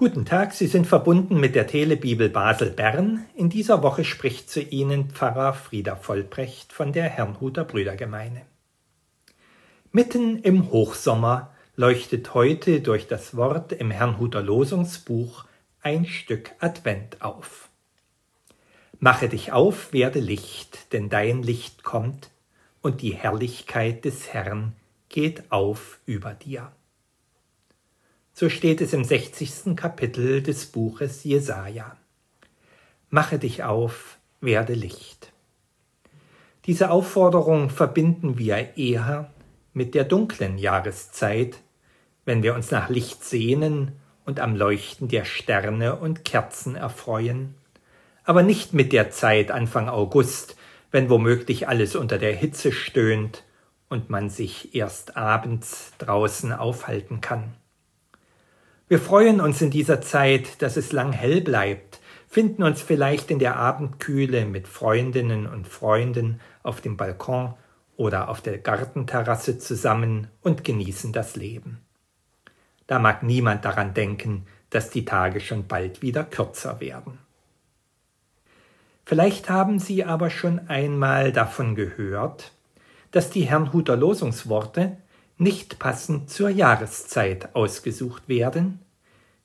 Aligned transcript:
Guten 0.00 0.24
Tag, 0.24 0.54
Sie 0.54 0.66
sind 0.66 0.86
verbunden 0.86 1.38
mit 1.38 1.54
der 1.54 1.66
Telebibel 1.66 2.30
Basel 2.30 2.70
Bern. 2.70 3.26
In 3.34 3.50
dieser 3.50 3.82
Woche 3.82 4.06
spricht 4.06 4.48
zu 4.48 4.62
Ihnen 4.62 5.10
Pfarrer 5.10 5.52
Frieder 5.52 5.94
Vollbrecht 5.94 6.72
von 6.72 6.94
der 6.94 7.04
Herrnhuter 7.04 7.64
Brüdergemeine. 7.64 8.40
Mitten 9.92 10.38
im 10.38 10.70
Hochsommer 10.70 11.50
leuchtet 11.76 12.32
heute 12.32 12.80
durch 12.80 13.08
das 13.08 13.36
Wort 13.36 13.72
im 13.72 13.90
Herrnhuter 13.90 14.40
Losungsbuch 14.40 15.44
ein 15.82 16.06
Stück 16.06 16.52
Advent 16.60 17.20
auf. 17.20 17.68
Mache 19.00 19.28
dich 19.28 19.52
auf, 19.52 19.92
werde 19.92 20.20
Licht, 20.20 20.94
denn 20.94 21.10
dein 21.10 21.42
Licht 21.42 21.84
kommt 21.84 22.30
und 22.80 23.02
die 23.02 23.12
Herrlichkeit 23.12 24.06
des 24.06 24.32
Herrn 24.32 24.72
geht 25.10 25.52
auf 25.52 26.00
über 26.06 26.32
dir. 26.32 26.72
So 28.40 28.48
steht 28.48 28.80
es 28.80 28.94
im 28.94 29.04
60. 29.04 29.76
Kapitel 29.76 30.42
des 30.42 30.64
Buches 30.64 31.24
Jesaja. 31.24 31.98
Mache 33.10 33.38
dich 33.38 33.64
auf, 33.64 34.16
werde 34.40 34.72
Licht. 34.72 35.30
Diese 36.64 36.90
Aufforderung 36.90 37.68
verbinden 37.68 38.38
wir 38.38 38.78
eher 38.78 39.30
mit 39.74 39.94
der 39.94 40.04
dunklen 40.04 40.56
Jahreszeit, 40.56 41.58
wenn 42.24 42.42
wir 42.42 42.54
uns 42.54 42.70
nach 42.70 42.88
Licht 42.88 43.22
sehnen 43.24 43.92
und 44.24 44.40
am 44.40 44.56
Leuchten 44.56 45.08
der 45.08 45.26
Sterne 45.26 45.96
und 45.96 46.24
Kerzen 46.24 46.76
erfreuen, 46.76 47.54
aber 48.24 48.42
nicht 48.42 48.72
mit 48.72 48.94
der 48.94 49.10
Zeit 49.10 49.50
Anfang 49.50 49.90
August, 49.90 50.56
wenn 50.90 51.10
womöglich 51.10 51.68
alles 51.68 51.94
unter 51.94 52.16
der 52.16 52.34
Hitze 52.34 52.72
stöhnt 52.72 53.44
und 53.90 54.08
man 54.08 54.30
sich 54.30 54.74
erst 54.74 55.18
abends 55.18 55.92
draußen 55.98 56.54
aufhalten 56.54 57.20
kann. 57.20 57.59
Wir 58.90 58.98
freuen 58.98 59.40
uns 59.40 59.62
in 59.62 59.70
dieser 59.70 60.00
Zeit, 60.00 60.60
dass 60.62 60.76
es 60.76 60.90
lang 60.90 61.12
hell 61.12 61.42
bleibt, 61.42 62.00
finden 62.28 62.64
uns 62.64 62.82
vielleicht 62.82 63.30
in 63.30 63.38
der 63.38 63.54
Abendkühle 63.54 64.44
mit 64.46 64.66
Freundinnen 64.66 65.46
und 65.46 65.68
Freunden 65.68 66.40
auf 66.64 66.80
dem 66.80 66.96
Balkon 66.96 67.54
oder 67.96 68.28
auf 68.28 68.40
der 68.40 68.58
Gartenterrasse 68.58 69.60
zusammen 69.60 70.26
und 70.42 70.64
genießen 70.64 71.12
das 71.12 71.36
Leben. 71.36 71.78
Da 72.88 72.98
mag 72.98 73.22
niemand 73.22 73.64
daran 73.64 73.94
denken, 73.94 74.48
dass 74.70 74.90
die 74.90 75.04
Tage 75.04 75.38
schon 75.38 75.68
bald 75.68 76.02
wieder 76.02 76.24
kürzer 76.24 76.80
werden. 76.80 77.18
Vielleicht 79.04 79.48
haben 79.48 79.78
Sie 79.78 80.04
aber 80.04 80.30
schon 80.30 80.68
einmal 80.68 81.30
davon 81.30 81.76
gehört, 81.76 82.50
dass 83.12 83.30
die 83.30 83.42
Herrnhuter 83.42 83.96
Losungsworte 83.96 84.96
nicht 85.40 85.78
passend 85.78 86.28
zur 86.28 86.50
Jahreszeit 86.50 87.54
ausgesucht 87.54 88.28
werden, 88.28 88.78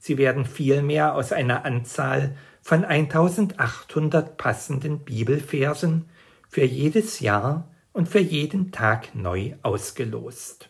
sie 0.00 0.18
werden 0.18 0.44
vielmehr 0.44 1.14
aus 1.14 1.32
einer 1.32 1.64
Anzahl 1.64 2.36
von 2.62 2.84
1800 2.84 4.36
passenden 4.36 5.00
Bibelversen 5.00 6.06
für 6.48 6.64
jedes 6.64 7.20
Jahr 7.20 7.68
und 7.92 8.08
für 8.08 8.18
jeden 8.18 8.72
Tag 8.72 9.14
neu 9.14 9.54
ausgelost. 9.62 10.68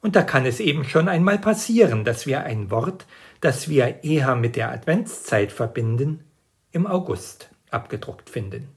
Und 0.00 0.16
da 0.16 0.22
kann 0.22 0.46
es 0.46 0.60
eben 0.60 0.84
schon 0.84 1.08
einmal 1.08 1.38
passieren, 1.38 2.04
dass 2.04 2.26
wir 2.26 2.44
ein 2.44 2.70
Wort, 2.70 3.06
das 3.40 3.68
wir 3.68 4.02
eher 4.04 4.34
mit 4.34 4.56
der 4.56 4.70
Adventszeit 4.70 5.52
verbinden, 5.52 6.24
im 6.72 6.86
August 6.86 7.50
abgedruckt 7.70 8.30
finden. 8.30 8.68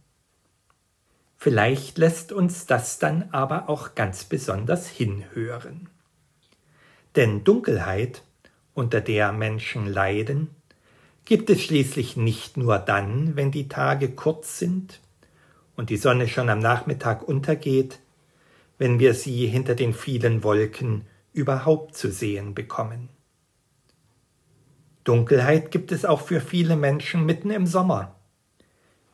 Vielleicht 1.38 1.98
lässt 1.98 2.32
uns 2.32 2.68
das 2.68 3.00
dann 3.00 3.30
aber 3.32 3.70
auch 3.70 3.96
ganz 3.96 4.24
besonders 4.24 4.88
hinhören. 4.88 5.90
Denn 7.16 7.44
Dunkelheit, 7.44 8.24
unter 8.74 9.02
der 9.02 9.32
Menschen 9.32 9.88
leiden, 9.88 10.50
gibt 11.26 11.50
es 11.50 11.62
schließlich 11.64 12.18
nicht 12.18 12.58
nur 12.58 12.80
dann, 12.80 13.36
wenn 13.36 13.52
die 13.52 13.68
Tage 13.68 14.10
kurz 14.10 14.60
sind 14.60 15.00
und 15.76 15.90
die 15.90 15.98
Sonne 15.98 16.28
schon 16.28 16.50
am 16.50 16.60
Nachmittag 16.60 17.28
untergeht, 17.28 18.00
wenn 18.78 19.00
wir 19.00 19.14
sie 19.14 19.48
hinter 19.48 19.76
den 19.76 19.94
vielen 19.94 20.44
Wolken 20.44 21.06
überhaupt 21.32 21.96
zu 21.96 22.12
sehen 22.12 22.54
bekommen. 22.54 23.10
Dunkelheit 25.04 25.72
gibt 25.72 25.92
es 25.92 26.06
auch 26.06 26.22
für 26.22 26.40
viele 26.40 26.76
Menschen 26.76 27.26
mitten 27.26 27.52
im 27.52 27.66
Sommer, 27.66 28.16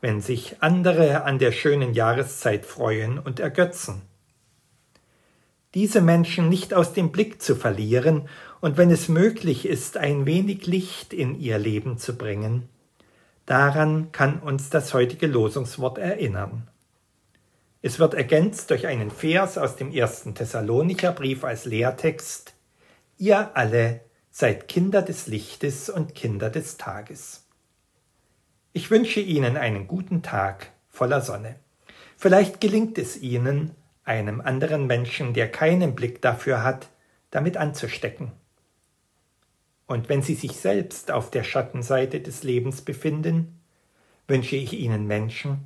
wenn 0.02 0.22
sich 0.22 0.62
andere 0.62 1.24
an 1.24 1.40
der 1.40 1.52
schönen 1.52 1.94
Jahreszeit 1.94 2.66
freuen 2.66 3.18
und 3.20 3.40
ergötzen. 3.40 4.09
Diese 5.74 6.02
Menschen 6.02 6.50
nicht 6.50 6.74
aus 6.74 6.94
dem 6.94 7.12
Blick 7.12 7.42
zu 7.42 7.56
verlieren 7.56 8.28
und 8.62 8.78
wenn 8.78 8.90
es 8.92 9.08
möglich 9.08 9.68
ist, 9.68 9.98
ein 9.98 10.26
wenig 10.26 10.66
Licht 10.66 11.14
in 11.14 11.40
ihr 11.40 11.60
Leben 11.60 11.98
zu 11.98 12.18
bringen, 12.18 12.68
daran 13.46 14.12
kann 14.12 14.40
uns 14.40 14.70
das 14.70 14.94
heutige 14.94 15.28
Losungswort 15.28 15.98
erinnern. 15.98 16.68
Es 17.82 18.00
wird 18.00 18.14
ergänzt 18.14 18.72
durch 18.72 18.88
einen 18.88 19.12
Vers 19.12 19.58
aus 19.58 19.76
dem 19.76 19.92
ersten 19.92 20.36
Thessalonicher 20.36 21.12
Brief 21.12 21.44
als 21.44 21.66
Lehrtext 21.66 22.54
Ihr 23.22 23.54
alle 23.58 24.00
seid 24.32 24.70
Kinder 24.70 25.02
des 25.02 25.28
Lichtes 25.28 25.90
und 25.90 26.16
Kinder 26.16 26.50
des 26.50 26.78
Tages. 26.78 27.46
Ich 28.72 28.90
wünsche 28.92 29.20
Ihnen 29.20 29.58
einen 29.58 29.88
guten 29.88 30.22
Tag 30.22 30.72
voller 30.88 31.20
Sonne. 31.20 31.56
Vielleicht 32.16 32.62
gelingt 32.62 32.98
es 32.98 33.18
Ihnen, 33.18 33.76
einem 34.04 34.42
anderen 34.42 34.88
Menschen, 34.88 35.34
der 35.34 35.50
keinen 35.50 35.96
Blick 35.96 36.22
dafür 36.22 36.64
hat, 36.64 36.90
damit 37.32 37.58
anzustecken. 37.58 38.32
Und 39.86 40.10
wenn 40.10 40.22
Sie 40.22 40.36
sich 40.36 40.54
selbst 40.54 41.12
auf 41.12 41.32
der 41.32 41.44
Schattenseite 41.44 42.22
des 42.22 42.44
Lebens 42.44 42.82
befinden, 42.82 43.60
wünsche 44.28 44.56
ich 44.56 44.74
Ihnen 44.74 45.08
Menschen, 45.08 45.66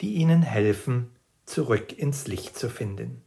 die 0.00 0.14
Ihnen 0.14 0.42
helfen, 0.42 1.10
zurück 1.44 1.96
ins 1.98 2.26
Licht 2.26 2.56
zu 2.56 2.70
finden. 2.70 3.22